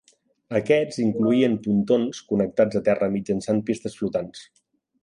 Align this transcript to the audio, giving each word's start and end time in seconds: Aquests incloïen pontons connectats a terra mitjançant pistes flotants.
Aquests 0.59 0.97
incloïen 1.03 1.59
pontons 1.67 2.23
connectats 2.33 2.81
a 2.81 2.83
terra 2.89 3.13
mitjançant 3.19 3.65
pistes 3.71 4.03
flotants. 4.03 4.47